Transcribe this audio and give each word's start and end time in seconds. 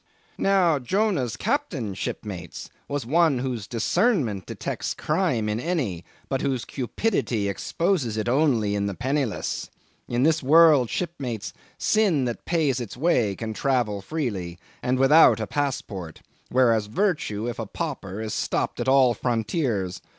"Now 0.39 0.79
Jonah's 0.79 1.35
Captain, 1.37 1.93
shipmates, 1.93 2.71
was 2.87 3.05
one 3.05 3.37
whose 3.37 3.67
discernment 3.67 4.47
detects 4.47 4.95
crime 4.95 5.47
in 5.47 5.59
any, 5.59 6.03
but 6.27 6.41
whose 6.41 6.65
cupidity 6.65 7.47
exposes 7.47 8.17
it 8.17 8.27
only 8.27 8.73
in 8.73 8.87
the 8.87 8.95
penniless. 8.95 9.69
In 10.07 10.23
this 10.23 10.41
world, 10.41 10.89
shipmates, 10.89 11.53
sin 11.77 12.25
that 12.25 12.45
pays 12.45 12.79
its 12.79 12.97
way 12.97 13.35
can 13.35 13.53
travel 13.53 14.01
freely, 14.01 14.57
and 14.81 14.97
without 14.97 15.39
a 15.39 15.45
passport; 15.45 16.23
whereas 16.49 16.87
Virtue, 16.87 17.47
if 17.47 17.59
a 17.59 17.67
pauper, 17.67 18.21
is 18.21 18.33
stopped 18.33 18.79
at 18.79 18.87
all 18.87 19.13
frontiers. 19.13 20.01